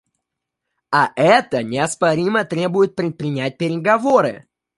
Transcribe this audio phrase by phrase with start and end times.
[0.91, 4.47] А это неоспоримо требует предпринять переговоры.